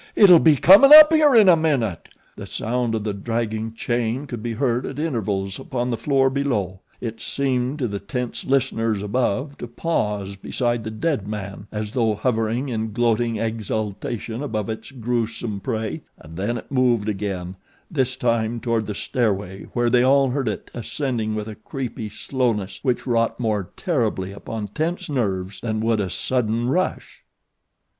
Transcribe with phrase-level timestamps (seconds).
[0.15, 4.41] It'll be comin' up here in a minute." The sound of the dragging chain could
[4.41, 6.79] be heard at intervals upon the floor below.
[6.99, 12.15] It seemed to the tense listeners above to pause beside the dead man as though
[12.15, 17.55] hovering in gloating exultation above its gruesome prey and then it moved again,
[17.91, 22.79] this time toward the stairway where they all heard it ascending with a creepy slowness
[22.81, 27.21] which wrought more terribly upon tense nerves than would a sudden rush.